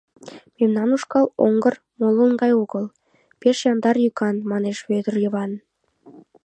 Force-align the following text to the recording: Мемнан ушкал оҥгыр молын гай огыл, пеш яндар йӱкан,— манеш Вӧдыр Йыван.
Мемнан 0.57 0.89
ушкал 0.95 1.25
оҥгыр 1.45 1.75
молын 1.99 2.31
гай 2.41 2.51
огыл, 2.63 2.85
пеш 3.41 3.57
яндар 3.71 3.95
йӱкан,— 4.03 4.35
манеш 4.51 4.77
Вӧдыр 4.89 5.15
Йыван. 5.23 5.51